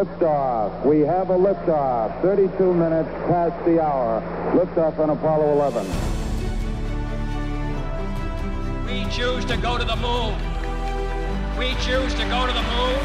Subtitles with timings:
[0.00, 0.86] Liftoff.
[0.86, 2.22] We have a liftoff.
[2.22, 4.22] 32 minutes past the hour.
[4.54, 5.86] Liftoff on Apollo 11.
[8.86, 10.34] We choose to go to the moon.
[11.58, 12.96] We choose to go to the moon.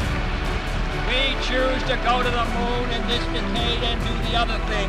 [1.04, 4.88] We choose to go to the moon in this decade and do the other thing.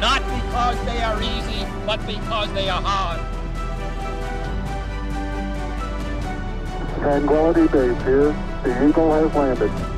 [0.00, 3.20] Not because they are easy, but because they are hard.
[6.98, 8.34] Tranquility Base here.
[8.64, 9.95] The Eagle has landed.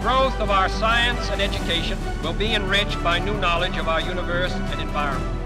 [0.00, 4.00] The growth of our science and education will be enriched by new knowledge of our
[4.00, 5.36] universe and environment.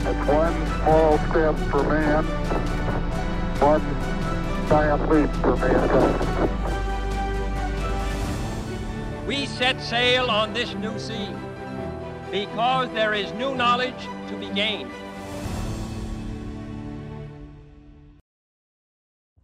[0.00, 2.22] It's one small step for man,
[3.60, 3.80] one
[4.68, 6.50] giant leap for mankind.
[9.26, 11.30] We set sail on this new sea
[12.30, 14.90] because there is new knowledge to be gained.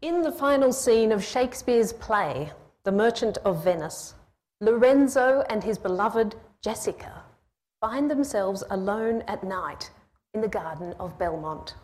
[0.02, 2.52] In the final scene of Shakespeare's play,
[2.90, 4.14] The Merchant of Venice,
[4.60, 7.22] Lorenzo and his beloved Jessica
[7.80, 9.92] find themselves alone at night
[10.34, 11.76] in the garden of Belmont.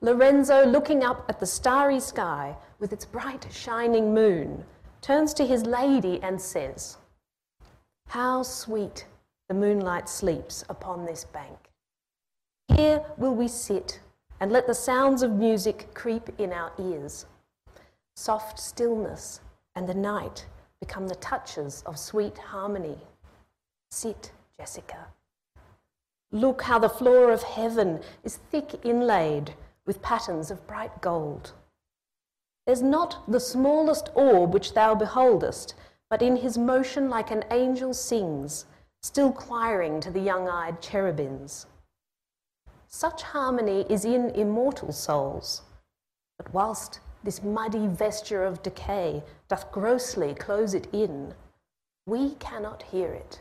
[0.00, 4.64] Lorenzo, looking up at the starry sky with its bright shining moon,
[5.00, 6.98] turns to his lady and says,
[8.06, 9.04] How sweet
[9.48, 11.58] the moonlight sleeps upon this bank.
[12.68, 13.98] Here will we sit
[14.38, 17.26] and let the sounds of music creep in our ears.
[18.14, 19.40] Soft stillness
[19.78, 20.44] and the night
[20.80, 22.98] become the touches of sweet harmony.
[23.92, 25.06] Sit, Jessica.
[26.32, 29.54] Look how the floor of heaven is thick inlaid
[29.86, 31.52] with patterns of bright gold.
[32.66, 35.74] There's not the smallest orb which thou beholdest,
[36.10, 38.66] but in his motion like an angel sings,
[39.00, 41.66] still choiring to the young eyed cherubims.
[42.88, 45.62] Such harmony is in immortal souls,
[46.36, 51.34] but whilst this muddy vesture of decay doth grossly close it in,
[52.06, 53.40] we cannot hear it.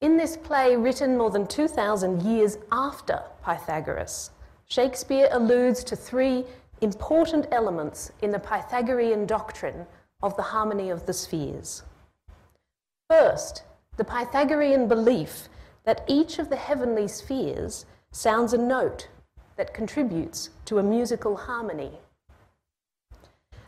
[0.00, 4.30] In this play, written more than 2,000 years after Pythagoras,
[4.66, 6.44] Shakespeare alludes to three
[6.80, 9.86] important elements in the Pythagorean doctrine
[10.22, 11.82] of the harmony of the spheres.
[13.10, 13.64] First,
[13.96, 15.48] the Pythagorean belief
[15.84, 19.08] that each of the heavenly spheres sounds a note
[19.58, 21.90] that contributes to a musical harmony.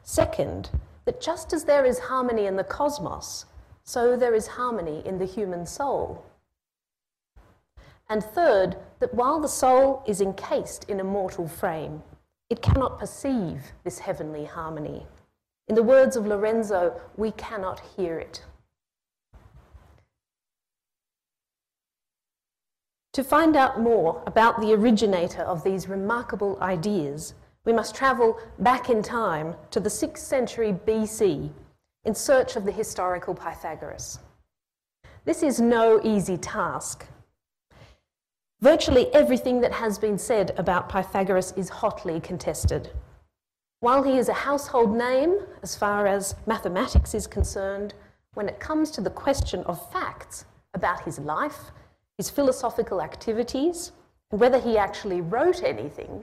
[0.02, 0.70] Second,
[1.04, 3.44] that just as there is harmony in the cosmos,
[3.82, 6.24] so there is harmony in the human soul.
[8.08, 12.02] And third, that while the soul is encased in a mortal frame,
[12.48, 15.06] it cannot perceive this heavenly harmony.
[15.68, 18.44] In the words of Lorenzo, we cannot hear it.
[23.14, 27.34] To find out more about the originator of these remarkable ideas,
[27.64, 31.50] we must travel back in time to the 6th century BC
[32.04, 34.20] in search of the historical Pythagoras.
[35.24, 37.04] This is no easy task.
[38.60, 42.90] Virtually everything that has been said about Pythagoras is hotly contested.
[43.80, 47.92] While he is a household name as far as mathematics is concerned,
[48.34, 50.44] when it comes to the question of facts
[50.74, 51.72] about his life,
[52.20, 53.92] his philosophical activities,
[54.30, 56.22] and whether he actually wrote anything,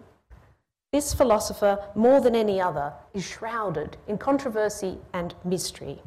[0.94, 6.00] this philosopher, more than any other, is shrouded in controversy and mystery.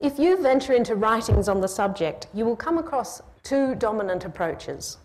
[0.00, 4.98] If you venture into writings on the subject, you will come across two dominant approaches.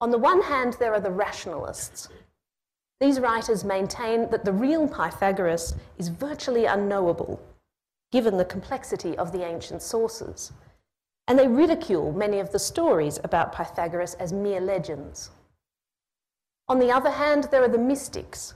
[0.00, 2.08] On the one hand, there are the rationalists.
[3.00, 7.42] These writers maintain that the real Pythagoras is virtually unknowable,
[8.12, 10.52] given the complexity of the ancient sources,
[11.30, 15.30] and they ridicule many of the stories about Pythagoras as mere legends.
[16.66, 18.54] On the other hand, there are the mystics,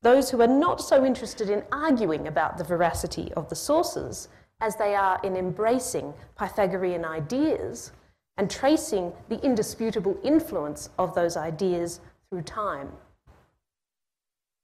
[0.00, 4.28] those who are not so interested in arguing about the veracity of the sources
[4.62, 7.92] as they are in embracing Pythagorean ideas
[8.38, 12.90] and tracing the indisputable influence of those ideas through time.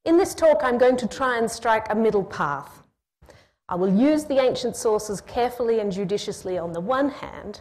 [0.07, 2.85] In this talk, I'm going to try and strike a middle path
[3.71, 7.61] I will use the ancient sources carefully and judiciously on the one hand,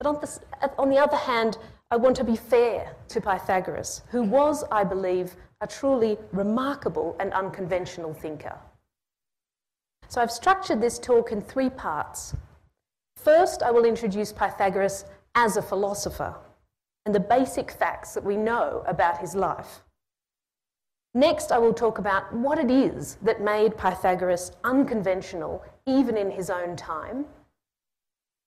[0.00, 1.58] but on the, on the other hand,
[1.92, 7.32] I want to be fair to Pythagoras, who was, I believe, a truly remarkable and
[7.32, 8.58] unconventional thinker.
[10.08, 12.34] So I've structured this talk in three parts.
[13.16, 15.04] First, I will introduce Pythagoras
[15.36, 16.34] as a philosopher
[17.06, 19.84] and the basic facts that we know about his life.
[21.14, 26.50] Next, I will talk about what it is that made Pythagoras unconventional, even in his
[26.50, 27.26] own time.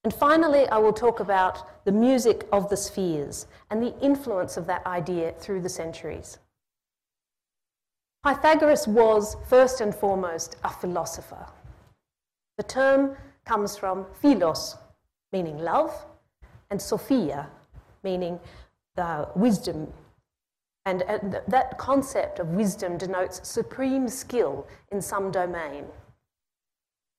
[0.04, 4.68] And finally, I will talk about the music of the spheres and the influence of
[4.68, 6.40] that idea through the centuries.
[8.24, 11.46] Pythagoras was, first and foremost, a philosopher.
[12.58, 13.16] The term
[13.46, 14.76] comes from philos,
[15.32, 15.94] meaning love,
[16.70, 17.48] and sophia,
[18.04, 18.40] meaning
[18.96, 19.94] the wisdom.
[20.88, 25.84] And uh, th- that concept of wisdom denotes supreme skill in some domain.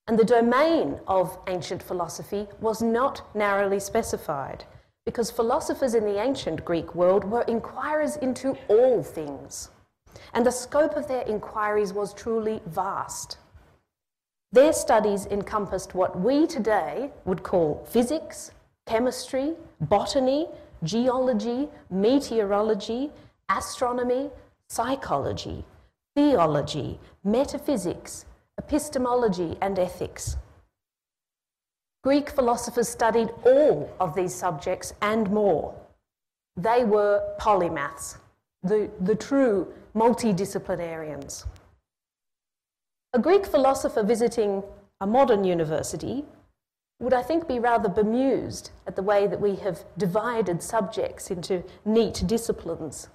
[0.07, 4.65] And the domain of ancient philosophy was not narrowly specified,
[5.05, 9.69] because philosophers in the ancient Greek world were inquirers into all things,
[10.33, 13.37] and the scope of their inquiries was truly vast.
[14.51, 18.51] Their studies encompassed what we today would call physics,
[18.87, 20.47] chemistry, botany,
[20.83, 23.11] geology, meteorology,
[23.49, 24.31] astronomy,
[24.69, 25.65] psychology,
[26.15, 28.25] theology, metaphysics,
[28.59, 30.37] epistemology, and ethics.
[32.03, 35.75] Greek philosophers studied all of these subjects and more.
[36.57, 38.19] They were polymaths,
[38.63, 41.47] the, the true multidisciplinarians.
[43.15, 44.63] A Greek philosopher visiting
[45.01, 46.25] a modern university
[47.01, 51.63] would, I think, be rather bemused at the way that we have divided subjects into
[51.85, 53.09] neat disciplines.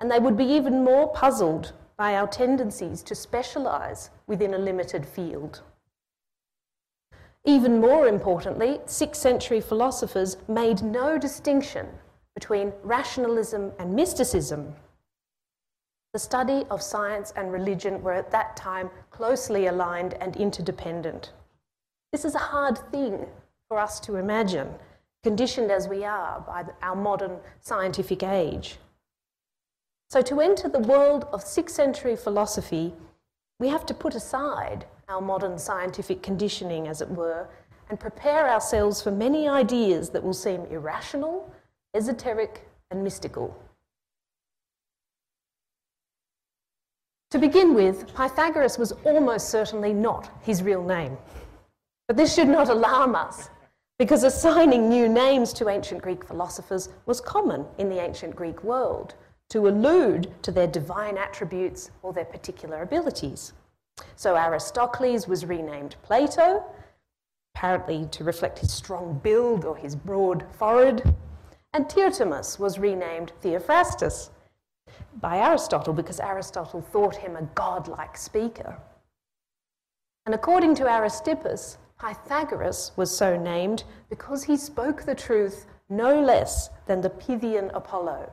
[0.00, 5.04] And they would be even more puzzled by our tendencies to specialise within a limited
[5.04, 5.62] field.
[7.44, 11.86] Even more importantly, sixth century philosophers made no distinction
[12.34, 14.74] between rationalism and mysticism.
[16.12, 21.32] The study of science and religion were at that time closely aligned and interdependent.
[22.12, 23.26] This is a hard thing
[23.68, 24.68] for us to imagine,
[25.22, 28.78] conditioned as we are by our modern scientific age.
[30.10, 32.94] So, to enter the world of sixth century philosophy,
[33.60, 37.46] we have to put aside our modern scientific conditioning, as it were,
[37.90, 41.52] and prepare ourselves for many ideas that will seem irrational,
[41.94, 43.54] esoteric, and mystical.
[47.30, 51.18] To begin with, Pythagoras was almost certainly not his real name.
[52.06, 53.50] But this should not alarm us,
[53.98, 59.14] because assigning new names to ancient Greek philosophers was common in the ancient Greek world
[59.50, 63.52] to allude to their divine attributes or their particular abilities.
[64.16, 66.64] So Aristocles was renamed Plato,
[67.54, 71.14] apparently to reflect his strong build or his broad forehead,
[71.72, 74.30] and Tyrtamus was renamed Theophrastus
[75.20, 78.78] by Aristotle because Aristotle thought him a godlike speaker.
[80.26, 86.70] And according to Aristippus, Pythagoras was so named because he spoke the truth no less
[86.86, 88.30] than the Pythian Apollo.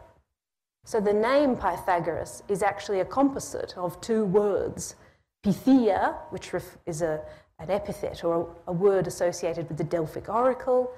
[0.85, 4.95] So the name Pythagoras is actually a composite of two words
[5.43, 6.51] Pythia, which
[6.85, 7.21] is a,
[7.57, 10.91] an epithet or a, a word associated with the Delphic oracle,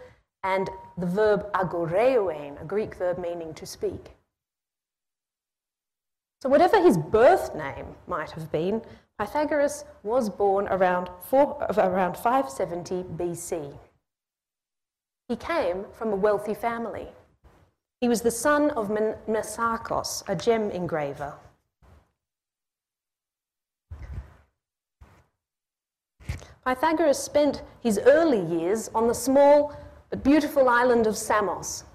[0.43, 4.11] and the verb agoreuein, a Greek verb meaning to speak.
[6.41, 8.81] So, whatever his birth name might have been,
[9.17, 13.77] Pythagoras was born around, four, around 570 BC.
[15.29, 17.07] He came from a wealthy family.
[17.99, 21.33] He was the son of Mnesarchos, a gem engraver.
[26.63, 29.73] Pythagoras spent his early years on the small
[30.09, 31.85] but beautiful island of Samos,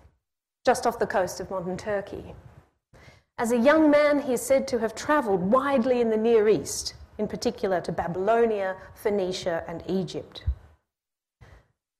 [0.65, 2.35] just off the coast of modern Turkey.
[3.39, 6.95] As a young man, he is said to have travelled widely in the Near East,
[7.19, 10.45] in particular to Babylonia, Phoenicia, and Egypt.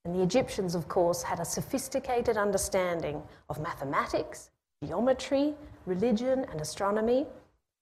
[0.05, 4.49] And the Egyptians, of course, had a sophisticated understanding of mathematics,
[4.83, 5.53] geometry,
[5.85, 7.25] religion, and astronomy.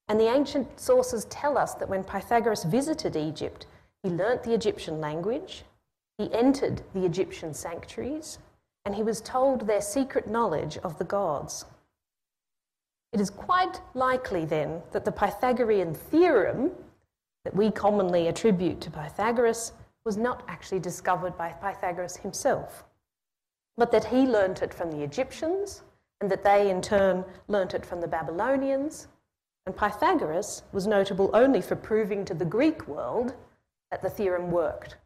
[0.07, 3.65] And the ancient sources tell us that when Pythagoras visited Egypt,
[4.03, 5.63] he learnt the Egyptian language,
[6.17, 8.37] he entered the Egyptian sanctuaries,
[8.85, 11.65] and he was told their secret knowledge of the gods.
[13.13, 16.71] It is quite likely then that the Pythagorean theorem
[17.43, 19.73] that we commonly attribute to Pythagoras
[20.05, 22.85] was not actually discovered by Pythagoras himself,
[23.77, 25.83] but that he learnt it from the Egyptians
[26.19, 29.07] and that they in turn learnt it from the Babylonians.
[29.65, 33.35] And Pythagoras was notable only for proving to the Greek world
[33.91, 34.97] that the theorem worked.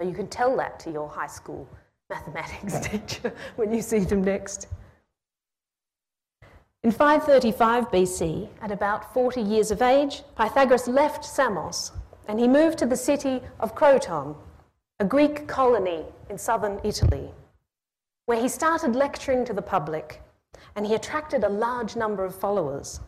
[0.00, 1.68] So you can tell that to your high school
[2.10, 4.66] mathematics teacher when you see them next.
[6.82, 11.92] In 535 BC, at about 40 years of age, Pythagoras left Samos
[12.28, 14.34] and he moved to the city of Croton,
[14.98, 17.30] a Greek colony in southern Italy,
[18.26, 20.22] where he started lecturing to the public
[20.76, 23.00] and he attracted a large number of followers.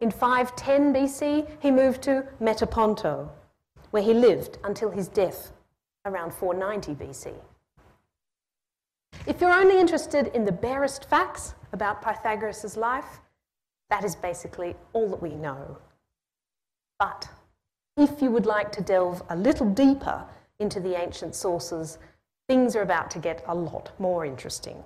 [0.00, 3.28] In 510 BC, he moved to Metaponto,
[3.90, 5.52] where he lived until his death
[6.04, 7.32] around 490 BC.
[9.26, 13.20] If you're only interested in the barest facts about Pythagoras' life,
[13.88, 15.78] that is basically all that we know.
[16.98, 17.28] But
[17.96, 20.24] if you would like to delve a little deeper
[20.58, 21.98] into the ancient sources,
[22.48, 24.82] things are about to get a lot more interesting.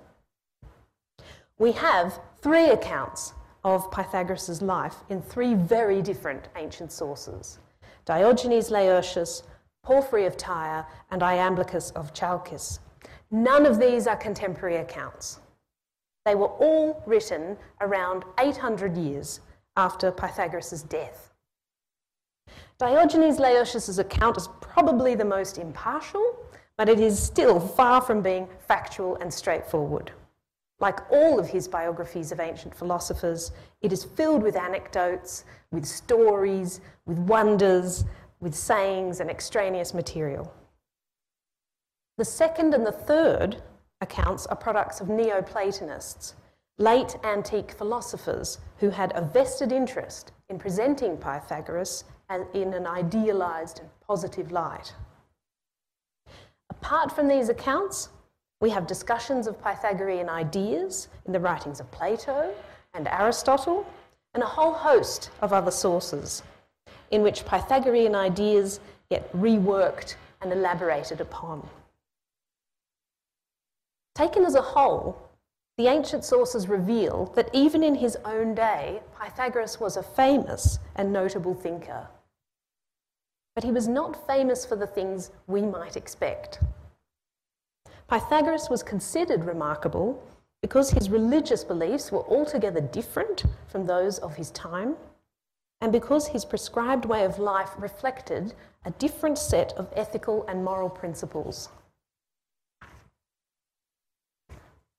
[1.57, 7.59] We have three accounts of Pythagoras' life in three very different ancient sources
[8.05, 9.43] Diogenes Laertius,
[9.83, 12.79] Porphyry of Tyre, and Iamblichus of Chalcis.
[13.29, 15.39] None of these are contemporary accounts.
[16.25, 19.41] They were all written around 800 years
[19.77, 21.28] after Pythagoras' death.
[22.77, 26.37] Diogenes Laertius' account is probably the most impartial,
[26.77, 30.11] but it is still far from being factual and straightforward.
[30.79, 33.51] Like all of his biographies of ancient philosophers,
[33.81, 38.05] it is filled with anecdotes, with stories, with wonders,
[38.39, 40.53] with sayings and extraneous material.
[42.17, 43.61] The second and the third
[44.01, 46.35] accounts are products of Neoplatonists,
[46.77, 52.05] late antique philosophers who had a vested interest in presenting Pythagoras
[52.53, 54.93] in an idealized and positive light.
[56.69, 58.09] Apart from these accounts,
[58.61, 62.53] we have discussions of Pythagorean ideas in the writings of Plato
[62.93, 63.85] and Aristotle,
[64.33, 66.43] and a whole host of other sources
[67.11, 71.67] in which Pythagorean ideas get reworked and elaborated upon.
[74.13, 75.29] Taken as a whole,
[75.77, 81.11] the ancient sources reveal that even in his own day, Pythagoras was a famous and
[81.11, 82.07] notable thinker.
[83.55, 86.59] But he was not famous for the things we might expect.
[88.07, 90.23] Pythagoras was considered remarkable
[90.61, 94.95] because his religious beliefs were altogether different from those of his time,
[95.81, 98.53] and because his prescribed way of life reflected
[98.85, 101.69] a different set of ethical and moral principles.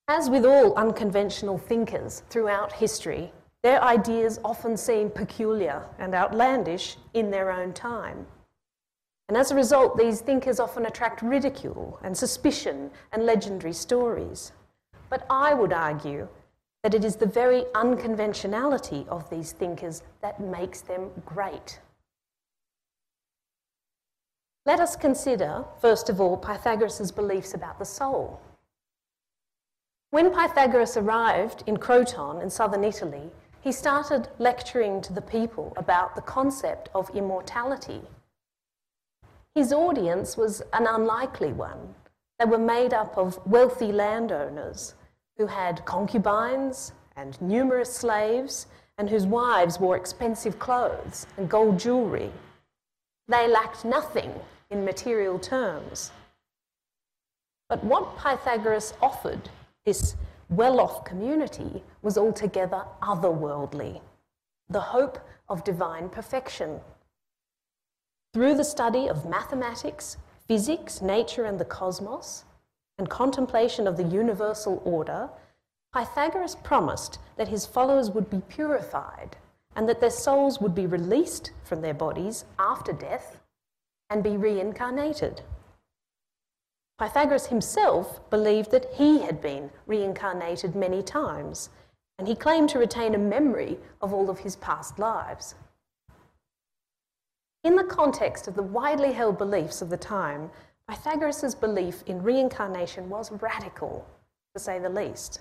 [0.08, 7.30] As with all unconventional thinkers throughout history, their ideas often seem peculiar and outlandish in
[7.30, 8.26] their own time.
[9.30, 14.50] And as a result, these thinkers often attract ridicule and suspicion and legendary stories.
[15.08, 16.26] But I would argue
[16.82, 21.78] that it is the very unconventionality of these thinkers that makes them great.
[24.66, 28.40] Let us consider, first of all, Pythagoras' beliefs about the soul.
[30.10, 36.16] When Pythagoras arrived in Croton in southern Italy, he started lecturing to the people about
[36.16, 38.02] the concept of immortality
[39.54, 41.94] his audience was an unlikely one.
[42.38, 44.94] They were made up of wealthy landowners
[45.36, 48.66] who had concubines and numerous slaves
[48.98, 52.30] and whose wives wore expensive clothes and gold jewellery.
[53.28, 54.32] They lacked nothing
[54.70, 56.12] in material terms.
[57.68, 59.48] But what Pythagoras offered
[59.84, 60.16] this
[60.48, 64.00] well off community was altogether otherworldly
[64.70, 66.80] the hope of divine perfection.
[68.32, 72.44] Through the study of mathematics, physics, nature, and the cosmos,
[72.96, 75.30] and contemplation of the universal order,
[75.92, 79.36] Pythagoras promised that his followers would be purified
[79.74, 83.40] and that their souls would be released from their bodies after death
[84.08, 85.42] and be reincarnated.
[87.00, 91.70] Pythagoras himself believed that he had been reincarnated many times,
[92.18, 95.54] and he claimed to retain a memory of all of his past lives.
[97.62, 100.50] In the context of the widely held beliefs of the time,
[100.88, 104.06] Pythagoras' belief in reincarnation was radical,
[104.54, 105.40] to say the least.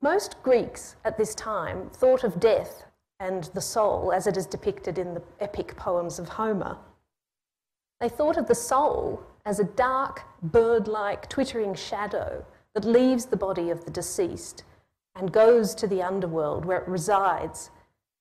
[0.00, 2.84] Most Greeks at this time thought of death
[3.18, 6.78] and the soul as it is depicted in the epic poems of Homer.
[8.00, 13.36] They thought of the soul as a dark, bird like, twittering shadow that leaves the
[13.36, 14.62] body of the deceased
[15.16, 17.70] and goes to the underworld where it resides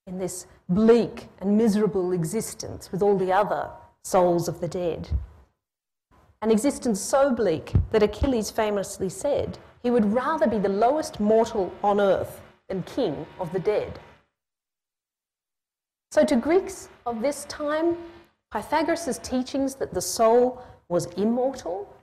[0.09, 3.69] in this bleak and miserable existence with all the other
[4.03, 5.09] souls of the dead.
[6.41, 11.71] An existence so bleak that Achilles famously said he would rather be the lowest mortal
[11.83, 13.99] on earth than king of the dead.
[16.11, 17.95] So, to Greeks of this time,
[18.51, 21.93] Pythagoras' teachings that the soul was immortal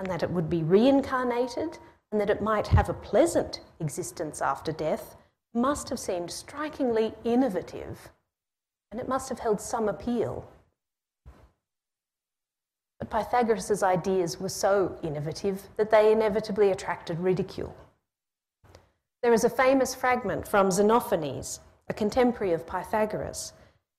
[0.00, 1.78] and that it would be reincarnated
[2.10, 5.16] and that it might have a pleasant existence after death
[5.54, 8.10] must have seemed strikingly innovative
[8.90, 10.46] and it must have held some appeal.
[12.98, 17.74] But Pythagoras' ideas were so innovative that they inevitably attracted ridicule.
[19.22, 23.52] There is a famous fragment from Xenophanes, a contemporary of Pythagoras.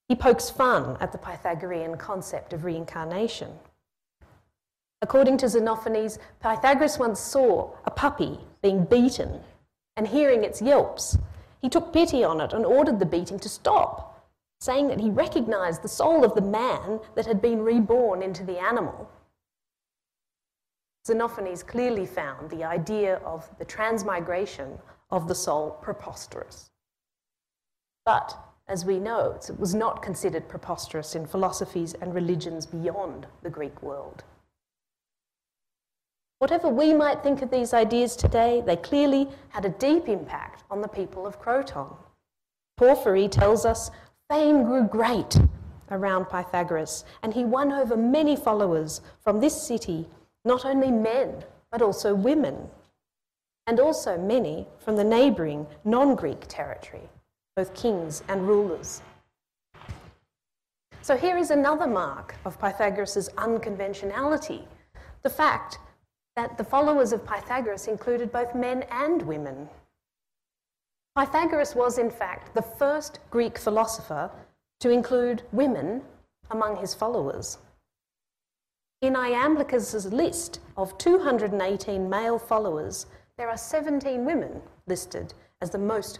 [0.07, 3.51] He pokes fun at the Pythagorean concept of reincarnation.
[5.01, 9.41] According to Xenophanes, Pythagoras once saw a puppy being beaten,
[9.97, 11.17] and hearing its yelps,
[11.63, 14.27] he took pity on it and ordered the beating to stop,
[14.59, 18.59] saying that he recognized the soul of the man that had been reborn into the
[18.59, 19.09] animal.
[21.07, 24.77] Xenophanes clearly found the idea of the transmigration
[25.09, 26.69] of the soul preposterous.
[28.05, 33.49] But, as we know, it was not considered preposterous in philosophies and religions beyond the
[33.49, 34.25] Greek world.
[36.43, 40.81] Whatever we might think of these ideas today, they clearly had a deep impact on
[40.81, 41.87] the people of Croton.
[42.75, 43.89] Porphyry tells us
[44.29, 45.39] fame grew great
[45.89, 50.05] around Pythagoras, and he won over many followers from this city,
[50.43, 52.69] not only men, but also women,
[53.65, 57.07] and also many from the neighbouring non Greek territory,
[57.55, 59.01] both kings and rulers.
[61.01, 64.67] So here is another mark of Pythagoras' unconventionality
[65.21, 65.79] the fact
[66.35, 69.69] that the followers of Pythagoras included both men and women.
[71.17, 74.31] Pythagoras was, in fact, the first Greek philosopher
[74.79, 76.01] to include women
[76.49, 77.59] among his followers.
[79.01, 83.05] In Iamblichus's list of 218 male followers,
[83.37, 86.19] there are 17 women listed as the most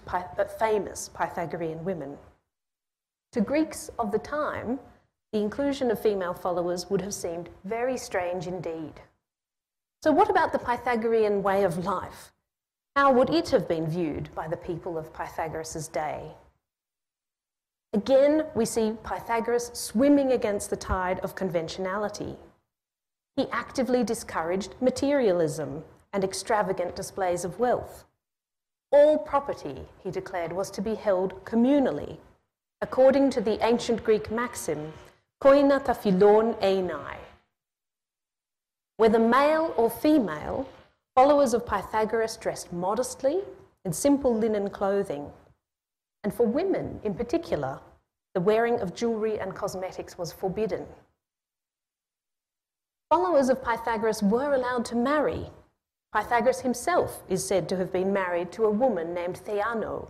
[0.59, 2.17] famous Pythagorean women.
[3.31, 4.79] To Greeks of the time,
[5.31, 9.01] the inclusion of female followers would have seemed very strange indeed.
[10.03, 12.33] So, what about the Pythagorean way of life?
[12.97, 16.31] How would it have been viewed by the people of Pythagoras' day?
[17.93, 22.35] Again, we see Pythagoras swimming against the tide of conventionality.
[23.37, 28.03] He actively discouraged materialism and extravagant displays of wealth.
[28.91, 32.17] All property, he declared, was to be held communally,
[32.81, 34.91] according to the ancient Greek maxim,
[35.41, 37.22] koina ta philon einai.
[39.03, 40.65] Whether male or female,
[41.13, 43.41] Followers of Pythagoras dressed modestly
[43.83, 45.29] in simple linen clothing.
[46.23, 47.81] And for women in particular,
[48.33, 50.85] the wearing of jewellery and cosmetics was forbidden.
[53.09, 55.47] Followers of Pythagoras were allowed to marry.
[56.15, 60.07] Pythagoras himself is said to have been married to a woman named Theano.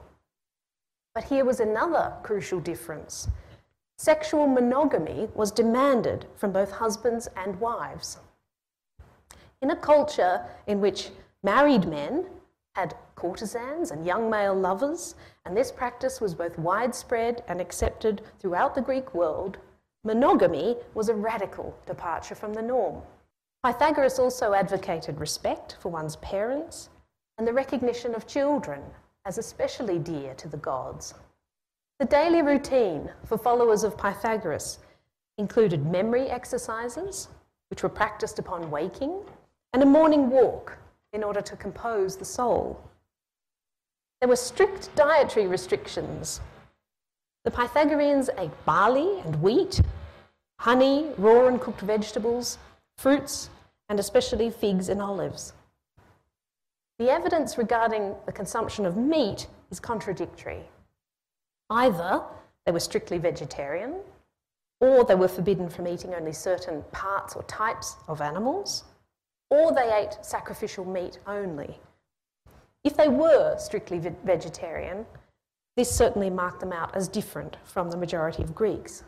[1.15, 3.27] But here was another crucial difference.
[3.97, 8.19] Sexual monogamy was demanded from both husbands and wives.
[9.63, 12.25] In a culture in which married men
[12.75, 18.75] had courtesans and young male lovers, and this practice was both widespread and accepted throughout
[18.75, 19.57] the Greek world,
[20.03, 23.03] monogamy was a radical departure from the norm.
[23.63, 26.89] Pythagoras also advocated respect for one's parents
[27.37, 28.81] and the recognition of children
[29.25, 31.13] as especially dear to the gods.
[31.99, 34.79] The daily routine for followers of Pythagoras
[35.37, 37.29] included memory exercises,
[37.69, 39.23] which were practiced upon waking
[39.73, 40.77] and a morning walk
[41.11, 42.79] in order to compose the soul.
[44.21, 46.39] There were strict dietary restrictions.
[47.43, 49.81] The Pythagoreans ate barley and wheat,
[50.59, 52.57] honey, raw and cooked vegetables,
[52.97, 53.49] fruits,
[53.89, 55.53] and especially figs and olives.
[56.99, 60.61] The evidence regarding the consumption of meat is contradictory.
[61.69, 62.21] Either
[62.65, 63.95] they were strictly vegetarian,
[64.79, 68.83] or they were forbidden from eating only certain parts or types of animals,
[69.49, 71.79] or they ate sacrificial meat only.
[72.83, 75.05] If they were strictly vegetarian,
[75.77, 79.03] this certainly marked them out as different from the majority of Greeks.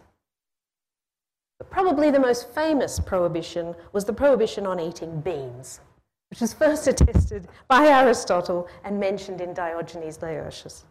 [1.59, 5.81] But probably the most famous prohibition was the prohibition on eating beans,
[6.29, 10.85] which was first attested by Aristotle and mentioned in Diogenes Laertius.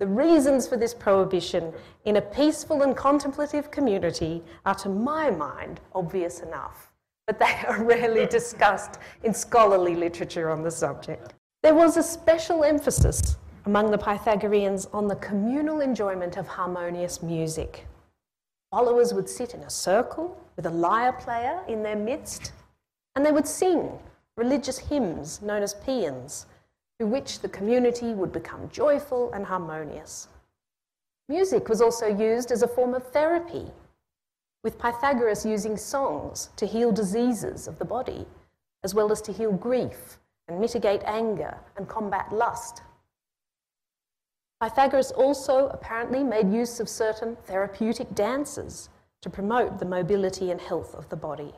[0.00, 1.72] The reasons for this prohibition
[2.04, 6.93] in a peaceful and contemplative community are, to my mind, obvious enough
[7.26, 11.34] but they are rarely discussed in scholarly literature on the subject.
[11.62, 17.86] There was a special emphasis among the Pythagoreans on the communal enjoyment of harmonious music.
[18.70, 22.52] Followers would sit in a circle with a lyre player in their midst,
[23.16, 23.98] and they would sing
[24.36, 26.46] religious hymns known as paeans,
[26.98, 30.28] through which the community would become joyful and harmonious.
[31.28, 33.70] Music was also used as a form of therapy
[34.64, 38.26] with Pythagoras using songs to heal diseases of the body,
[38.82, 42.82] as well as to heal grief and mitigate anger and combat lust.
[44.60, 48.88] Pythagoras also apparently made use of certain therapeutic dances
[49.20, 51.52] to promote the mobility and health of the body.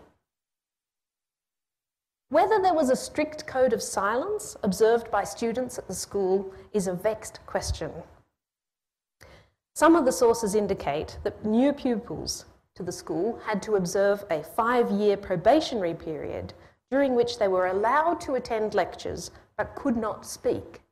[2.29, 6.89] Whether there was a strict code of silence observed by students at the school is
[6.89, 7.93] a vexed question.
[9.77, 14.43] Some of the sources indicate that new pupils to the school had to observe a
[14.43, 16.53] five year probationary period
[16.91, 20.83] during which they were allowed to attend lectures but could not speak.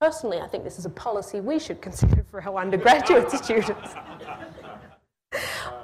[0.00, 3.94] Personally, I think this is a policy we should consider for our undergraduate students.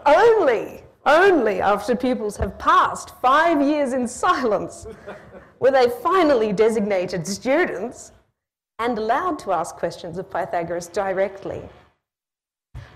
[0.04, 4.86] only, only after pupils have passed five years in silence
[5.58, 8.12] were they finally designated students
[8.78, 11.62] and allowed to ask questions of Pythagoras directly.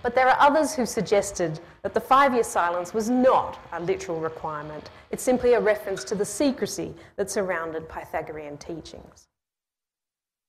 [0.05, 4.21] But there are others who suggested that the five year silence was not a literal
[4.21, 4.91] requirement.
[5.11, 9.29] It's simply a reference to the secrecy that surrounded Pythagorean teachings.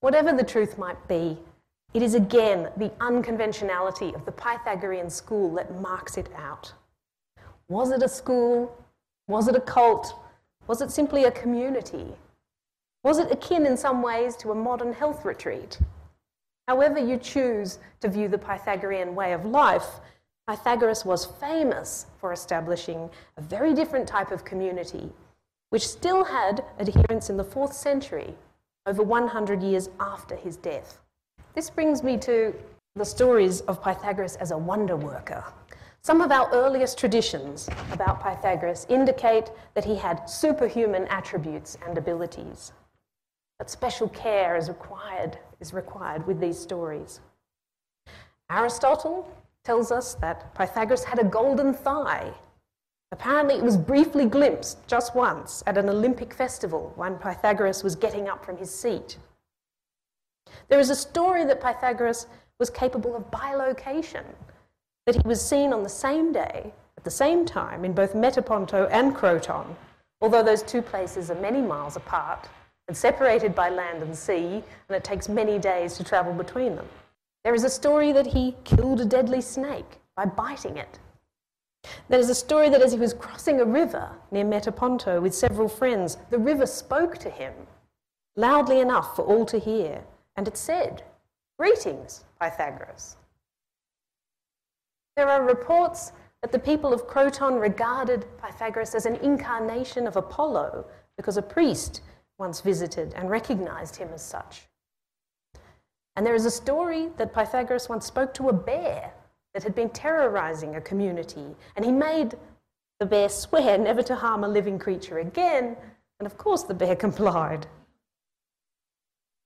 [0.02, 1.38] Whatever the truth might be,
[1.94, 6.74] it is again the unconventionality of the Pythagorean school that marks it out.
[7.70, 8.78] Was it a school?
[9.30, 10.20] Was it a cult?
[10.68, 12.08] Was it simply a community?
[13.06, 15.80] Was it akin in some ways to a modern health retreat?
[16.68, 20.00] However, you choose to view the Pythagorean way of life,
[20.48, 25.12] Pythagoras was famous for establishing a very different type of community,
[25.70, 28.36] which still had adherents in the fourth century,
[28.86, 31.02] over 100 years after his death.
[31.54, 32.54] This brings me to
[32.96, 35.44] the stories of Pythagoras as a wonder worker.
[36.02, 42.74] Some of our earliest traditions about Pythagoras indicate that he had superhuman attributes and abilities.
[43.58, 47.22] But special care is required, is required with these stories.
[48.52, 49.32] Aristotle
[49.64, 52.34] tells us that Pythagoras had a golden thigh.
[53.12, 58.28] Apparently, it was briefly glimpsed just once at an Olympic festival when Pythagoras was getting
[58.28, 59.18] up from his seat.
[60.68, 62.28] There is a story that Pythagoras
[62.60, 64.26] was capable of bilocation,
[65.06, 68.90] that he was seen on the same day, at the same time, in both Metaponto
[68.92, 69.76] and Croton,
[70.22, 72.50] although those two places are many miles apart
[72.88, 76.88] and separated by land and sea, and it takes many days to travel between them.
[77.44, 81.00] There is a story that he killed a deadly snake by biting it.
[82.10, 85.68] There is a story that as he was crossing a river near Metaponto with several
[85.68, 87.54] friends, the river spoke to him
[88.36, 90.04] loudly enough for all to hear,
[90.36, 91.04] and it said,
[91.58, 93.16] Greetings, Pythagoras.
[95.16, 100.86] There are reports that the people of Croton regarded Pythagoras as an incarnation of Apollo
[101.16, 102.02] because a priest
[102.38, 104.68] once visited and recognized him as such.
[106.16, 109.14] And there is a story that Pythagoras once spoke to a bear
[109.54, 112.36] that had been terrorizing a community, and he made
[113.00, 115.76] the bear swear never to harm a living creature again,
[116.20, 117.68] and of course the bear complied.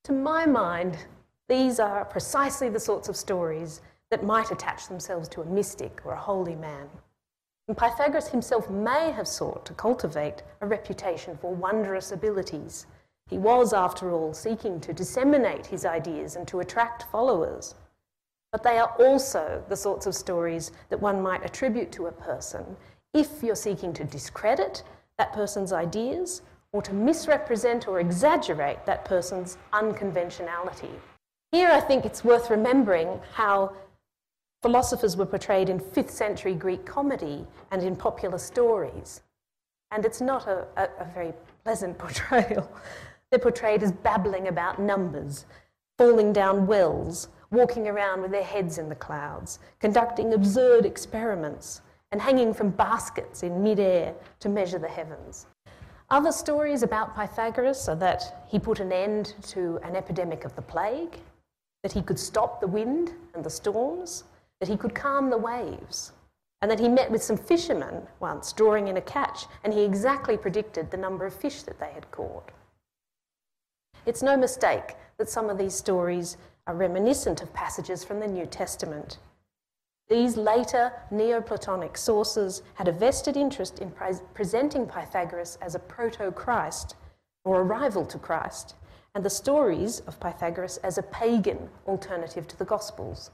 [0.06, 0.98] To my mind,
[1.48, 6.14] these are precisely the sorts of stories that might attach themselves to a mystic or
[6.14, 6.88] a holy man.
[7.76, 12.88] Pythagoras himself may have sought to cultivate a reputation for wondrous abilities.
[13.30, 17.76] He was, after all, seeking to disseminate his ideas and to attract followers.
[18.52, 22.76] But they are also the sorts of stories that one might attribute to a person
[23.14, 24.84] if you're seeking to discredit
[25.18, 30.92] that person's ideas or to misrepresent or exaggerate that person's unconventionality.
[31.52, 33.74] Here, I think it's worth remembering how
[34.62, 39.22] Philosophers were portrayed in 5th century Greek comedy and in popular stories.
[39.92, 42.70] And it's not a, a, a very pleasant portrayal.
[43.30, 45.46] They're portrayed as babbling about numbers,
[45.98, 52.22] falling down wells, walking around with their heads in the clouds, conducting absurd experiments, and
[52.22, 55.48] hanging from baskets in midair to measure the heavens.
[56.10, 60.62] Other stories about Pythagoras are that he put an end to an epidemic of the
[60.62, 61.20] plague,
[61.84, 64.24] that he could stop the wind and the storms,
[64.60, 66.12] that he could calm the waves,
[66.62, 70.38] and that he met with some fishermen once drawing in a catch, and he exactly
[70.38, 72.52] predicted the number of fish that they had caught.
[74.06, 78.46] It's no mistake that some of these stories are reminiscent of passages from the New
[78.46, 79.18] Testament.
[80.10, 86.32] These later Neoplatonic sources had a vested interest in pre- presenting Pythagoras as a proto
[86.32, 86.96] Christ
[87.46, 88.76] or a rival to Christ,
[89.16, 93.32] and the stories of Pythagoras as a pagan alternative to the Gospels.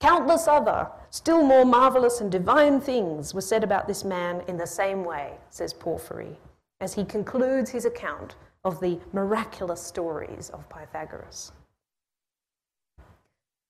[0.00, 4.66] Countless other, still more marvellous and divine things were said about this man in the
[4.66, 6.38] same way, says Porphyry,
[6.80, 11.52] as he concludes his account of the miraculous stories of Pythagoras.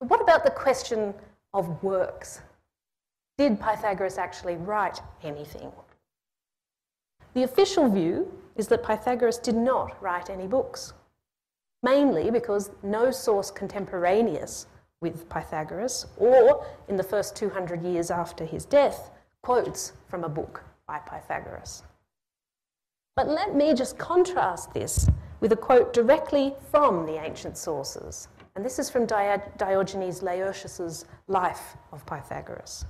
[0.00, 1.14] But what about the question
[1.52, 2.40] of works?
[3.38, 5.72] Did Pythagoras actually write anything?
[7.34, 10.92] The official view is that Pythagoras did not write any books,
[11.82, 14.66] mainly because no source contemporaneous
[15.00, 19.10] with Pythagoras, or in the first 200 years after his death,
[19.42, 21.82] quotes from a book by Pythagoras.
[23.16, 25.08] But let me just contrast this
[25.40, 28.28] with a quote directly from the ancient sources.
[28.56, 32.84] And this is from Diogenes Laertius's Life of Pythagoras.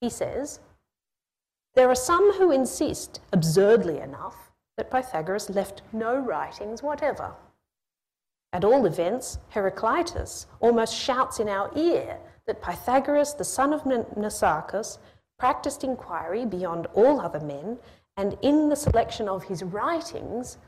[0.00, 0.60] He says,
[1.74, 7.34] There are some who insist, absurdly enough, that Pythagoras left no writings whatever.
[8.52, 14.98] At all events, Heraclitus almost shouts in our ear that Pythagoras, the son of Mnesarchus,
[15.38, 17.78] practiced inquiry beyond all other men,
[18.16, 20.58] and in the selection of his writings,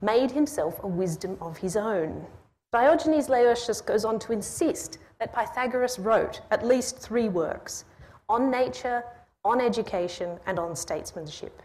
[0.00, 2.26] made himself a wisdom of his own.
[2.72, 7.84] Diogenes Laertius goes on to insist that Pythagoras wrote at least three works
[8.28, 9.02] on nature,
[9.44, 11.62] on education, and on statesmanship.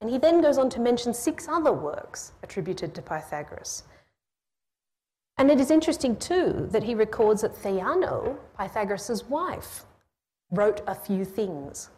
[0.00, 3.84] And he then goes on to mention six other works attributed to Pythagoras.
[5.42, 9.84] And it is interesting too that he records that Theano, Pythagoras' wife,
[10.52, 11.90] wrote a few things.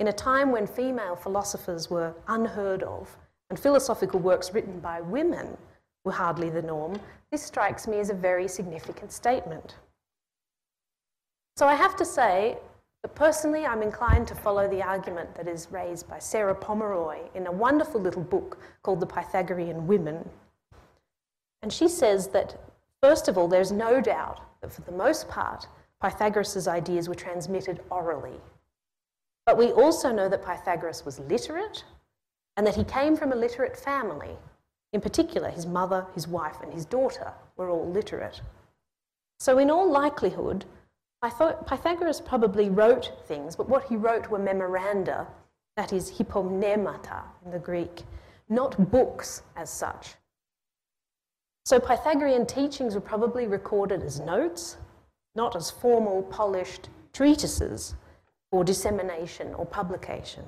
[0.00, 3.16] In a time when female philosophers were unheard of
[3.48, 5.56] and philosophical works written by women
[6.02, 6.98] were hardly the norm,
[7.30, 9.76] this strikes me as a very significant statement.
[11.56, 12.58] So I have to say
[13.04, 17.46] that personally I'm inclined to follow the argument that is raised by Sarah Pomeroy in
[17.46, 20.28] a wonderful little book called The Pythagorean Women.
[21.62, 22.60] And she says that,
[23.02, 25.66] first of all, there's no doubt that for the most part,
[26.02, 28.40] Pythagoras' ideas were transmitted orally.
[29.46, 31.84] But we also know that Pythagoras was literate
[32.56, 34.36] and that he came from a literate family.
[34.92, 38.40] In particular, his mother, his wife, and his daughter were all literate.
[39.38, 40.64] So, in all likelihood,
[41.22, 45.26] Pythagoras probably wrote things, but what he wrote were memoranda,
[45.76, 48.02] that is, hypomnemata in the Greek,
[48.48, 50.14] not books as such.
[51.68, 54.78] So Pythagorean teachings were probably recorded as notes,
[55.34, 57.94] not as formal, polished treatises
[58.50, 60.44] for dissemination or publication.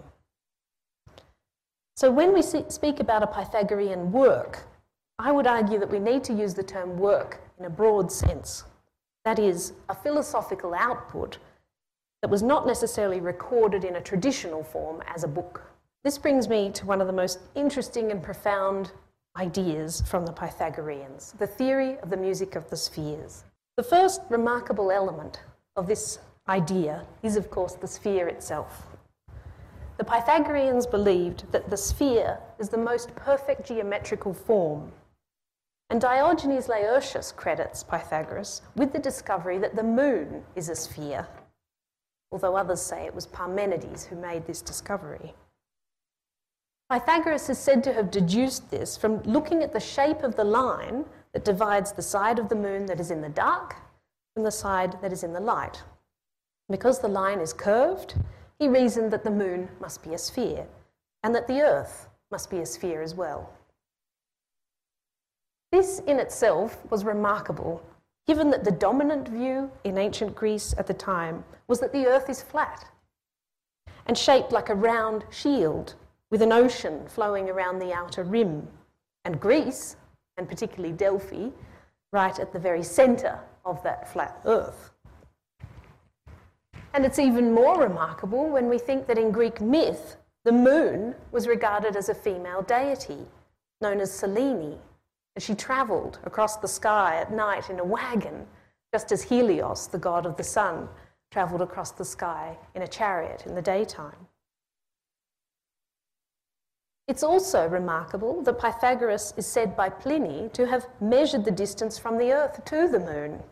[1.94, 4.66] So when we speak about a Pythagorean work,
[5.18, 8.64] I would argue that we need to use the term work in a broad sense.
[9.26, 11.37] That is, a philosophical output
[12.22, 15.70] that was not necessarily recorded in a traditional form as a book.
[16.02, 18.92] This brings me to one of the most interesting and profound
[19.40, 23.44] ideas from the Pythagoreans the theory of the music of the spheres.
[23.79, 25.40] The first remarkable element
[25.76, 28.87] of this idea is, of course, the sphere itself.
[29.96, 34.92] The Pythagoreans believed that the sphere is the most perfect geometrical form.
[35.88, 41.26] And Diogenes Laertius credits Pythagoras with the discovery that the moon is a sphere,
[42.31, 45.35] although others say it was Parmenides who made this discovery.
[46.90, 51.05] Pythagoras is said to have deduced this from looking at the shape of the line
[51.33, 53.76] that divides the side of the moon that is in the dark
[54.35, 55.81] from the side that is in the light.
[56.68, 58.16] Because the line is curved,
[58.59, 60.66] he reasoned that the moon must be a sphere
[61.22, 63.53] and that the earth must be a sphere as well.
[65.70, 67.81] This in itself was remarkable,
[68.26, 72.29] given that the dominant view in ancient Greece at the time was that the earth
[72.29, 72.85] is flat
[74.07, 75.94] and shaped like a round shield
[76.31, 78.69] with an ocean flowing around the outer rim,
[79.25, 79.97] and Greece,
[80.37, 81.49] and particularly Delphi,
[82.12, 84.93] right at the very centre of that flat earth.
[86.95, 91.47] And it's even more remarkable when we think that in Greek myth, the moon was
[91.47, 93.27] regarded as a female deity,
[93.81, 94.79] known as Selene,
[95.37, 98.47] and she travelled across the sky at night in a wagon,
[98.93, 100.88] just as Helios, the god of the sun,
[101.31, 104.27] travelled across the sky in a chariot in the daytime.
[107.11, 112.16] It's also remarkable that Pythagoras is said by Pliny to have measured the distance from
[112.16, 113.42] the Earth to the moon.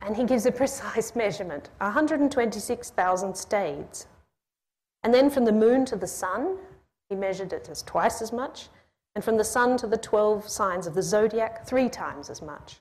[0.00, 4.06] And he gives a precise measurement 126,000 stades.
[5.02, 6.56] And then from the moon to the sun,
[7.10, 8.70] he measured it as twice as much.
[9.14, 12.80] And from the sun to the 12 signs of the zodiac, three times as much.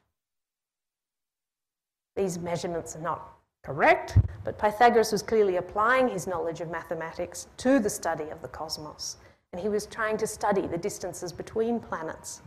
[2.16, 3.30] These measurements are not
[3.62, 8.48] correct, but Pythagoras was clearly applying his knowledge of mathematics to the study of the
[8.48, 9.18] cosmos
[9.56, 12.42] and he was trying to study the distances between planets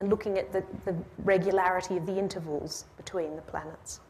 [0.00, 4.00] and looking at the, the regularity of the intervals between the planets.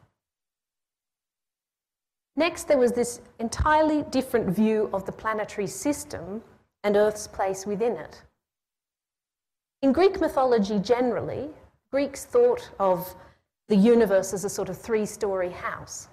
[2.36, 6.44] Next, there was this entirely different view of the planetary system
[6.84, 8.22] and Earth's place within it.
[9.82, 11.48] In Greek mythology generally,
[11.90, 13.16] Greeks thought of
[13.66, 16.06] the universe as a sort of three story house.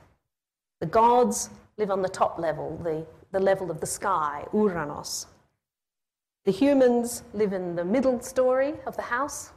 [0.79, 5.27] The gods live on the top level, the, the level of the sky, Uranos.
[6.43, 9.51] The humans live in the middle story of the house.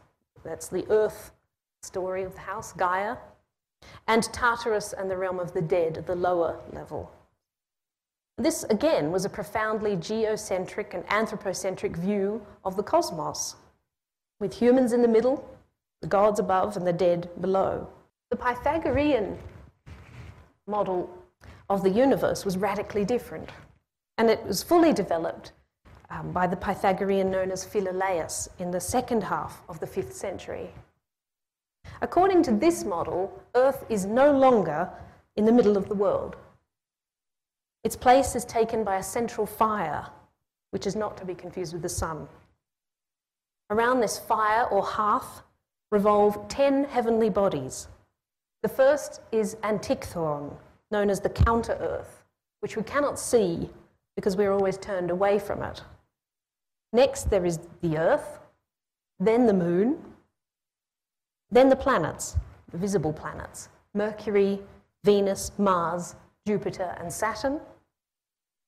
[0.44, 1.33] That's the earth
[1.83, 3.16] story of the house, Gaia.
[4.07, 7.11] And Tartarus and the realm of the dead the lower level.
[8.37, 13.57] This, again, was a profoundly geocentric and anthropocentric view of the cosmos,
[14.38, 15.49] with humans in the middle,
[16.03, 17.88] the gods above, and the dead below.
[18.31, 19.38] The Pythagorean
[20.66, 21.09] model
[21.70, 23.49] of the universe was radically different,
[24.18, 25.53] and it was fully developed
[26.11, 30.71] um, by the Pythagorean known as Philolaus in the second half of the 5th century.
[32.03, 34.90] According to this model, Earth is no longer
[35.37, 36.37] in the middle of the world.
[37.83, 40.07] Its place is taken by a central fire,
[40.71, 42.27] which is not to be confused with the sun.
[43.71, 45.43] Around this fire or hearth
[45.90, 47.88] revolve ten heavenly bodies.
[48.62, 50.57] The first is Antichthon,
[50.90, 52.25] known as the counter Earth,
[52.61, 53.69] which we cannot see
[54.17, 55.83] because we're always turned away from it.
[56.94, 58.38] Next, there is the Earth,
[59.18, 59.98] then the Moon,
[61.50, 62.37] then the planets,
[62.70, 64.61] the visible planets Mercury,
[65.02, 66.14] Venus, Mars,
[66.46, 67.61] Jupiter, and Saturn,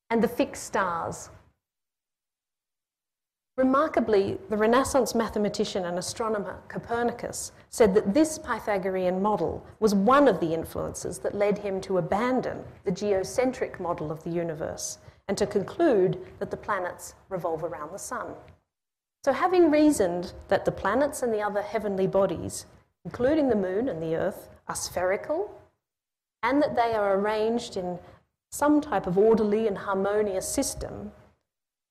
[0.09, 1.29] and the fixed stars.
[3.55, 10.41] Remarkably, the Renaissance mathematician and astronomer Copernicus said that this Pythagorean model was one of
[10.41, 15.45] the influences that led him to abandon the geocentric model of the universe and to
[15.45, 18.33] conclude that the planets revolve around the sun.
[19.23, 22.65] So, having reasoned that the planets and the other heavenly bodies,
[23.03, 25.53] including the moon and the earth, are spherical
[26.43, 27.99] and that they are arranged in
[28.51, 31.11] some type of orderly and harmonious system,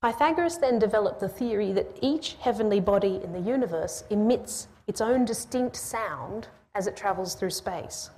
[0.03, 5.25] Pythagoras then developed the theory that each heavenly body in the universe emits its own
[5.25, 8.11] distinct sound as it travels through space.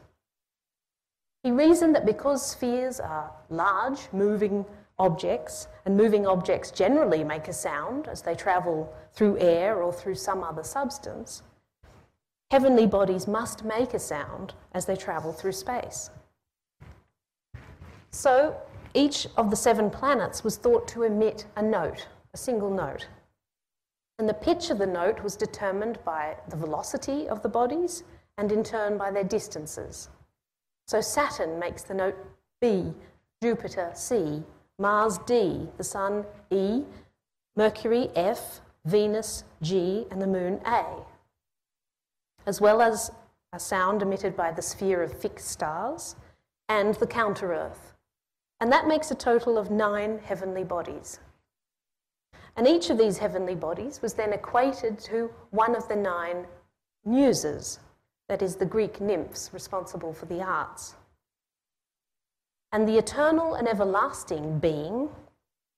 [1.43, 4.67] He reasoned that because spheres are large, moving
[4.99, 10.15] objects, and moving objects generally make a sound as they travel through air or through
[10.15, 11.43] some other substance,
[12.51, 16.11] heavenly bodies must make a sound as they travel through space.
[18.11, 18.57] So
[18.95, 23.07] each of the seven planets was thought to emit a note, a single note.
[24.19, 28.03] And the pitch of the note was determined by the velocity of the bodies
[28.37, 30.09] and in turn by their distances.
[30.87, 32.17] So Saturn makes the note
[32.61, 32.95] B,
[33.43, 34.43] Jupiter C,
[34.79, 36.85] Mars D, the Sun E,
[37.57, 40.85] Mercury F, Venus G, and the Moon A,
[42.47, 43.11] as well as
[43.53, 46.15] a sound emitted by the sphere of fixed stars
[46.69, 47.95] and the counter Earth.
[48.61, 51.19] And that makes a total of nine heavenly bodies.
[52.57, 56.47] And each of these heavenly bodies was then equated to one of the nine
[57.05, 57.79] muses,
[58.29, 60.95] that is, the Greek nymphs responsible for the arts.
[62.73, 65.09] And the eternal and everlasting being,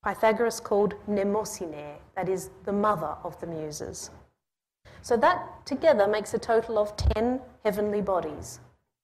[0.04, 4.10] Pythagoras called Mnemosyne, that is, the mother of the Muses.
[5.02, 8.60] So that together makes a total of 10 heavenly bodies,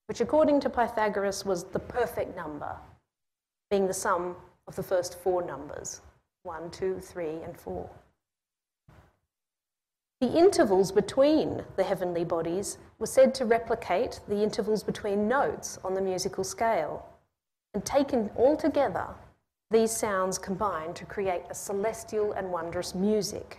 [0.07, 2.77] which according to Pythagoras was the perfect number,
[3.71, 6.01] being the sum of the first four numbers
[6.43, 7.91] 1, 2, 3, and 4.
[10.21, 15.95] The intervals between the heavenly bodies were said to replicate the intervals between notes on
[15.95, 17.07] the musical scale.
[17.77, 19.09] And taken all together,
[19.71, 23.59] these sounds combine to create a celestial and wondrous music.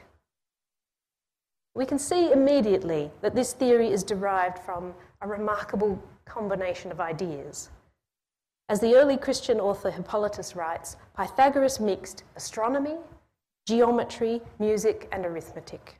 [1.76, 7.70] We can see immediately that this theory is derived from a remarkable combination of ideas.
[8.70, 12.96] As the early Christian author Hippolytus writes, Pythagoras mixed astronomy,
[13.68, 16.00] geometry, music, and arithmetic.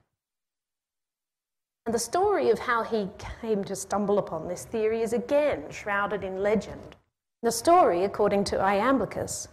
[1.86, 3.10] And the story of how he
[3.42, 6.96] came to stumble upon this theory is again shrouded in legend.
[7.44, 9.48] The story, according to Iamblichus,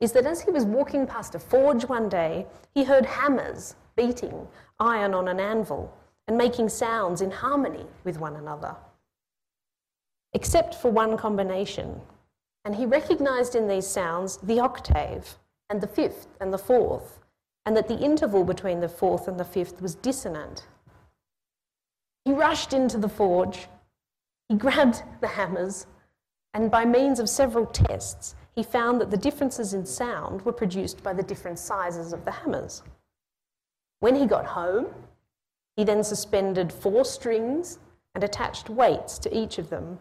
[0.00, 4.48] is that as he was walking past a forge one day, he heard hammers beating
[4.78, 5.92] iron on an anvil
[6.26, 8.76] and making sounds in harmony with one another,
[10.32, 12.00] except for one combination.
[12.64, 15.38] And he recognized in these sounds the octave
[15.70, 17.20] and the fifth and the fourth,
[17.64, 20.66] and that the interval between the fourth and the fifth was dissonant.
[22.24, 23.68] He rushed into the forge,
[24.48, 25.86] he grabbed the hammers
[26.54, 31.02] and by means of several tests, he found that the differences in sound were produced
[31.02, 32.82] by the different sizes of the hammers.
[34.00, 34.86] When he got home,
[35.76, 37.78] he then suspended four strings
[38.14, 39.98] and attached weights to each of them,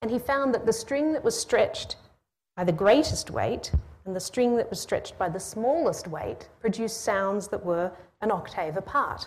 [0.00, 1.96] and he found that the string that was stretched
[2.56, 3.72] by the greatest weight
[4.04, 8.30] and the string that was stretched by the smallest weight produced sounds that were an
[8.30, 9.26] octave apart.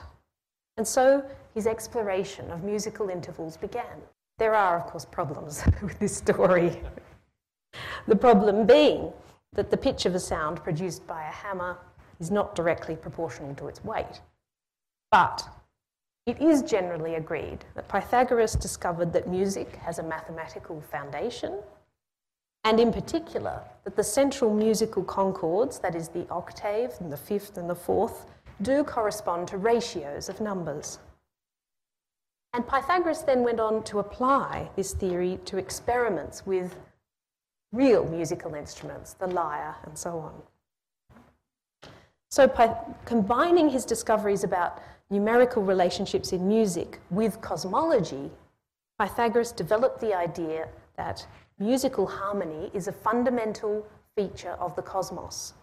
[0.78, 4.02] And so his exploration of musical intervals began.
[4.38, 6.82] There are, of course, problems with this story.
[8.08, 9.12] the problem being
[9.54, 11.78] that the pitch of a sound produced by a hammer
[12.20, 14.22] is not directly proportional to its weight.
[15.12, 15.48] But
[16.26, 21.60] it is generally agreed that Pythagoras discovered that music has a mathematical foundation,
[22.64, 27.58] and in particular, that the central musical concords, that is, the octave and the fifth
[27.58, 28.26] and the fourth,
[28.62, 31.00] do correspond to ratios of numbers.
[32.54, 36.76] And Pythagoras then went on to apply this theory to experiments with
[37.72, 40.34] real musical instruments, the lyre, and so on.
[42.30, 42.76] So, by
[43.06, 48.32] combining his discoveries about numerical relationships in music with cosmology,
[49.00, 50.68] Pythagoras developed the idea
[50.98, 51.26] that
[51.60, 53.86] musical harmony is a fundamental
[54.16, 55.54] feature of the cosmos.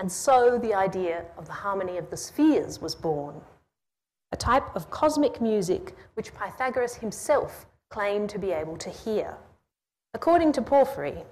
[0.00, 3.40] And so the idea of the harmony of the spheres was born,
[4.32, 9.36] a type of cosmic music which Pythagoras himself claimed to be able to hear.
[10.14, 11.24] According to Porphyry,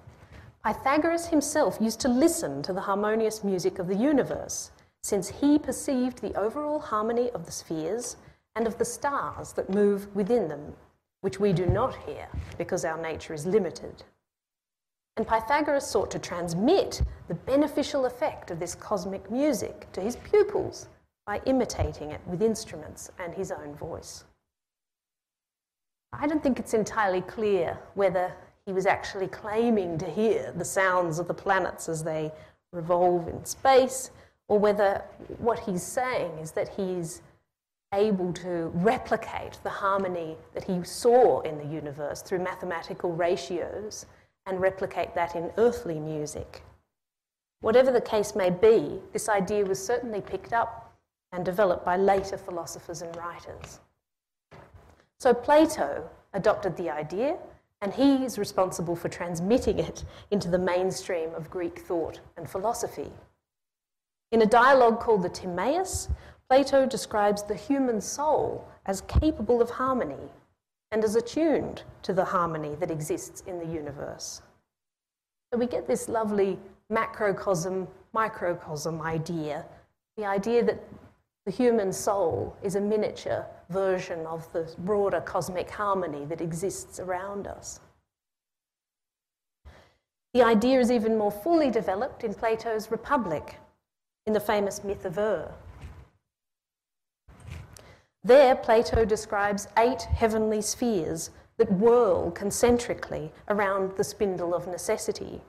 [0.64, 4.70] Pythagoras himself used to listen to the harmonious music of the universe,
[5.02, 8.16] since he perceived the overall harmony of the spheres
[8.56, 10.72] and of the stars that move within them,
[11.20, 14.04] which we do not hear because our nature is limited.
[15.16, 20.88] And Pythagoras sought to transmit the beneficial effect of this cosmic music to his pupils
[21.26, 24.24] by imitating it with instruments and his own voice.
[26.12, 28.32] I don't think it's entirely clear whether
[28.66, 32.32] he was actually claiming to hear the sounds of the planets as they
[32.72, 34.10] revolve in space,
[34.48, 35.02] or whether
[35.38, 37.22] what he's saying is that he's
[37.92, 44.06] able to replicate the harmony that he saw in the universe through mathematical ratios
[44.46, 46.62] and replicate that in earthly music.
[47.60, 50.83] Whatever the case may be, this idea was certainly picked up
[51.34, 53.80] and developed by later philosophers and writers.
[55.18, 57.36] So Plato adopted the idea,
[57.80, 63.10] and he is responsible for transmitting it into the mainstream of Greek thought and philosophy.
[64.30, 66.08] In a dialogue called the Timaeus,
[66.48, 70.30] Plato describes the human soul as capable of harmony
[70.92, 74.40] and as attuned to the harmony that exists in the universe.
[75.52, 76.58] So we get this lovely
[76.90, 79.64] macrocosm, microcosm idea
[80.16, 80.80] the idea that
[81.44, 87.46] the human soul is a miniature version of the broader cosmic harmony that exists around
[87.46, 87.80] us.
[90.32, 93.56] The idea is even more fully developed in Plato's Republic,
[94.26, 95.52] in the famous myth of Ur.
[98.24, 105.42] There, Plato describes eight heavenly spheres that whirl concentrically around the spindle of necessity.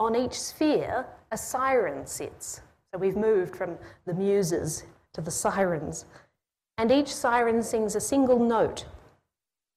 [0.00, 2.62] On each sphere, a siren sits.
[2.92, 3.76] So we've moved from
[4.06, 4.84] the muses
[5.14, 6.04] to the sirens.
[6.76, 8.84] And each siren sings a single note.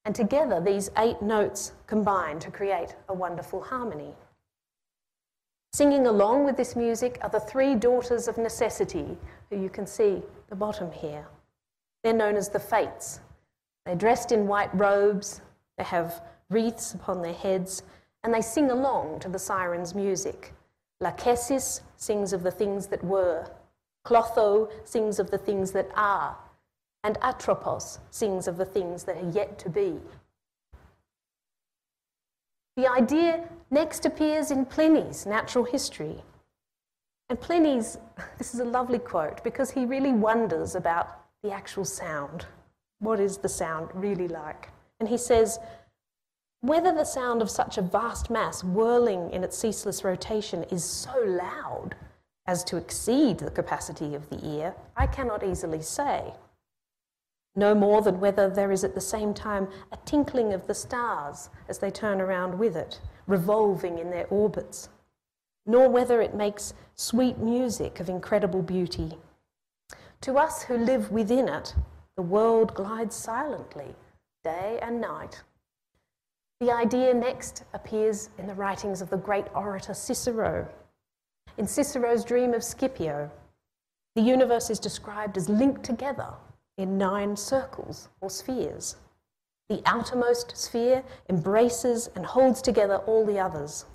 [0.05, 4.13] And together, these eight notes combine to create a wonderful harmony.
[5.73, 9.17] Singing along with this music are the three daughters of necessity,
[9.49, 11.25] who you can see at the bottom here.
[12.03, 13.19] They're known as the Fates.
[13.85, 15.41] They're dressed in white robes,
[15.77, 17.83] they have wreaths upon their heads,
[18.23, 20.53] and they sing along to the siren's music.
[21.01, 23.49] Lachesis sings of the things that were,
[24.08, 26.38] Clotho sings of the things that are,
[27.03, 29.99] and Atropos sings of the things that are yet to be.
[32.78, 36.24] The idea next appears in Pliny's natural history.
[37.28, 37.97] And Pliny's,
[38.38, 42.45] this is a lovely quote because he really wonders about the actual sound.
[42.99, 44.70] What is the sound really like?
[45.01, 45.60] And he says,
[46.62, 51.12] whether the sound of such a vast mass whirling in its ceaseless rotation is so
[51.26, 51.97] loud
[52.47, 56.33] as to exceed the capacity of the ear, I cannot easily say.
[57.55, 61.49] No more than whether there is at the same time a tinkling of the stars
[61.67, 64.89] as they turn around with it, revolving in their orbits,
[65.65, 69.17] nor whether it makes sweet music of incredible beauty.
[70.21, 71.75] To us who live within it,
[72.15, 73.95] the world glides silently,
[74.43, 75.41] day and night.
[76.59, 80.67] The idea next appears in the writings of the great orator Cicero.
[81.58, 83.32] In Cicero's dream of Scipio,
[84.16, 86.34] the universe is described as linked together
[86.78, 88.95] in nine circles or spheres.
[89.68, 93.86] The outermost sphere embraces and holds together all the others.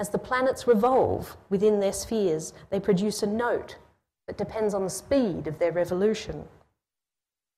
[0.00, 3.76] As the planets revolve within their spheres, they produce a note
[4.26, 6.48] that depends on the speed of their revolution.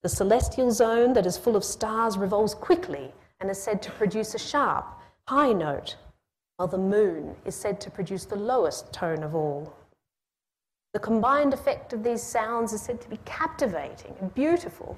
[0.02, 4.34] The celestial zone that is full of stars revolves quickly and is said to produce
[4.34, 4.86] a sharp,
[5.26, 5.96] high note,
[6.56, 9.74] while the moon is said to produce the lowest tone of all.
[10.92, 14.96] The combined effect of these sounds is said to be captivating and beautiful.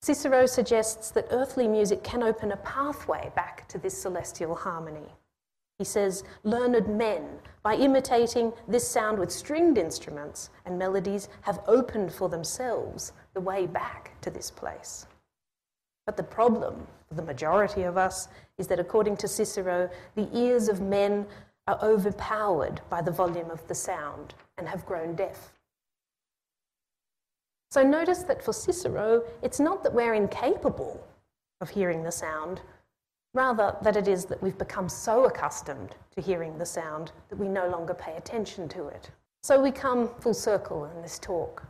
[0.00, 5.06] Cicero suggests that earthly music can open a pathway back to this celestial harmony.
[5.78, 12.12] He says, learned men, by imitating this sound with stringed instruments and melodies, have opened
[12.12, 15.06] for themselves the way back to this place.
[16.04, 20.80] But the problem the majority of us is that, according to Cicero, the ears of
[20.80, 21.26] men
[21.66, 25.52] are overpowered by the volume of the sound and have grown deaf.
[27.70, 31.06] So notice that for Cicero, it's not that we're incapable
[31.60, 32.60] of hearing the sound,
[33.34, 37.48] Rather, that it is that we've become so accustomed to hearing the sound that we
[37.48, 39.10] no longer pay attention to it.
[39.42, 41.66] So we come full circle in this talk,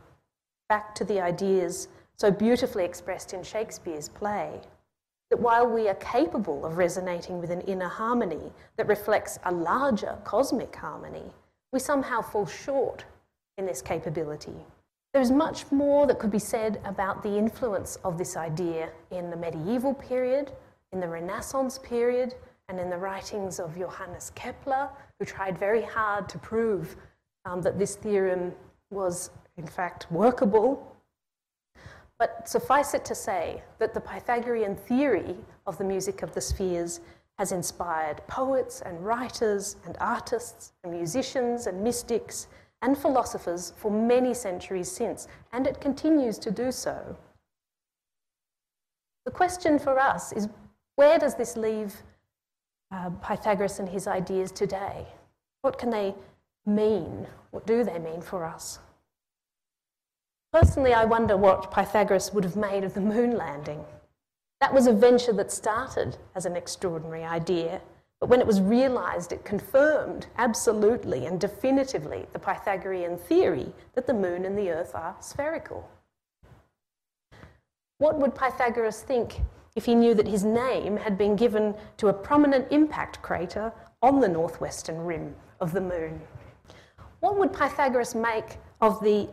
[0.67, 1.87] back to the ideas
[2.17, 4.59] so beautifully expressed in Shakespeare's play.
[5.29, 10.17] That while we are capable of resonating with an inner harmony that reflects a larger
[10.23, 11.33] cosmic harmony,
[11.71, 13.05] we somehow fall short
[13.57, 14.55] in this capability.
[15.13, 19.29] There is much more that could be said about the influence of this idea in
[19.29, 20.51] the medieval period,
[20.91, 22.33] in the Renaissance period,
[22.69, 26.95] and in the writings of Johannes Kepler, who tried very hard to prove
[27.45, 28.53] um, that this theorem
[28.89, 30.92] was, in fact, workable.
[32.23, 35.35] But suffice it to say that the Pythagorean theory
[35.67, 37.01] of the music of the spheres
[37.37, 42.47] has inspired poets and writers and artists and musicians and mystics
[42.81, 47.17] and philosophers for many centuries since, and it continues to do so.
[49.25, 50.47] The question for us is
[50.95, 51.93] where does this leave
[52.89, 55.07] uh, Pythagoras and his ideas today?
[55.59, 56.15] What can they
[56.65, 57.27] mean?
[57.51, 58.79] What do they mean for us?
[60.53, 63.83] Personally, I wonder what Pythagoras would have made of the moon landing.
[64.61, 67.81] That was a venture that started as an extraordinary idea
[68.23, 74.13] but when it was realized, it confirmed absolutely and definitively the Pythagorean theory that the
[74.13, 75.89] moon and the earth are spherical.
[77.97, 79.41] What would Pythagoras think
[79.75, 84.21] if he knew that his name had been given to a prominent impact crater on
[84.21, 86.21] the northwestern rim of the moon?
[87.19, 89.27] What would Pythagoras make of the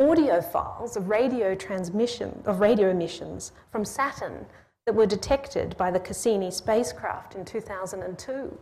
[0.00, 4.44] audio files of radio transmission of radio emissions from Saturn
[4.86, 8.58] that were detected by the Cassini spacecraft in 2002.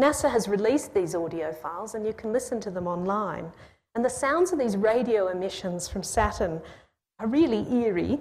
[0.00, 3.50] NASA has released these audio files and you can listen to them online.
[3.94, 6.60] And the sounds of these radio emissions from Saturn
[7.18, 8.20] are really eerie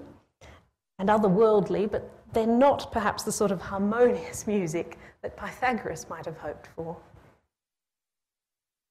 [0.97, 6.37] and otherworldly, but they're not perhaps the sort of harmonious music that Pythagoras might have
[6.37, 6.97] hoped for.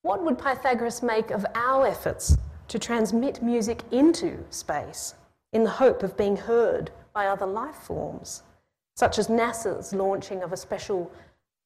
[0.03, 2.37] What would Pythagoras make of our efforts
[2.69, 5.15] to transmit music into space
[5.53, 8.43] in the hope of being heard by other life forms,
[8.97, 11.11] such as NASA's launching of a special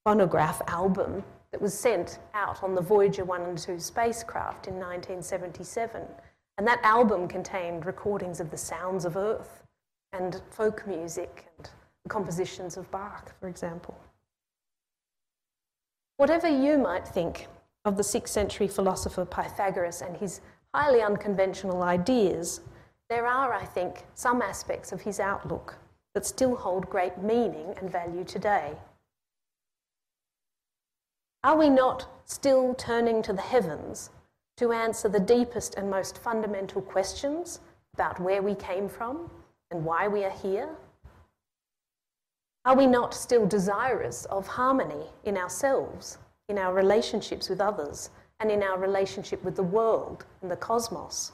[0.05, 6.03] phonograph album that was sent out on the Voyager 1 and 2 spacecraft in 1977.
[6.59, 9.63] And that album contained recordings of the sounds of Earth
[10.13, 11.71] and folk music and
[12.09, 13.99] compositions of Bach, for example.
[16.17, 17.47] Whatever you might think
[17.85, 20.41] of the 6th century philosopher Pythagoras and his
[20.75, 22.61] highly unconventional ideas,
[23.09, 25.77] there are, I think, some aspects of his outlook
[26.15, 28.75] that still hold great meaning and value today.
[31.45, 34.11] Are we not still turning to the heavens
[34.57, 37.61] to answer the deepest and most fundamental questions
[37.95, 39.31] about where we came from
[39.71, 40.69] and why we are here?
[42.65, 48.11] Are we not still desirous of harmony in ourselves, in our relationships with others,
[48.41, 51.33] and in our relationship with the world and the cosmos?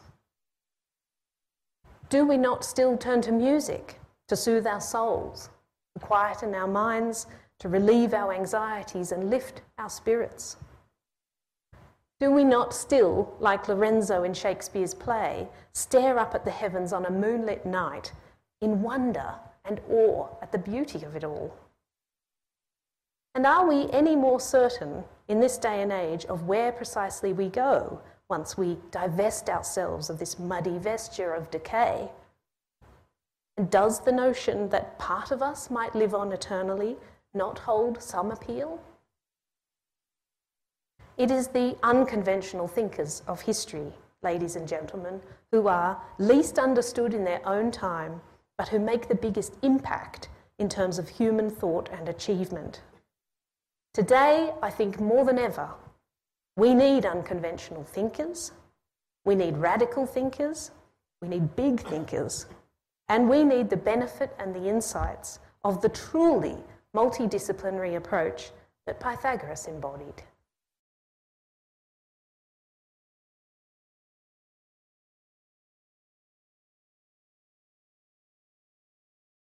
[2.09, 3.99] Do we not still turn to music
[4.29, 5.51] to soothe our souls,
[5.95, 7.27] to quieten our minds,
[7.59, 10.57] to relieve our anxieties and lift our spirits?
[12.21, 17.05] Do we not still, like Lorenzo in Shakespeare's play, stare up at the heavens on
[17.05, 18.13] a moonlit night
[18.61, 19.35] in wonder
[19.65, 21.55] and awe at the beauty of it all?
[23.35, 27.49] And are we any more certain in this day and age of where precisely we
[27.49, 32.11] go once we divest ourselves of this muddy vesture of decay.
[33.57, 36.97] And does the notion that part of us might live on eternally
[37.33, 38.81] not hold some appeal?
[41.17, 45.21] It is the unconventional thinkers of history, ladies and gentlemen,
[45.53, 48.21] who are least understood in their own time,
[48.59, 52.81] but who make the biggest impact in terms of human thought and achievement.
[53.95, 55.71] Today, I think more than ever,
[56.57, 58.51] we need unconventional thinkers,
[59.25, 60.73] we need radical thinkers,
[61.23, 62.47] we need big thinkers,
[63.09, 66.57] and we need the benefit and the insights of the truly
[66.93, 68.51] multidisciplinary approach
[68.85, 70.25] that Pythagoras embodied.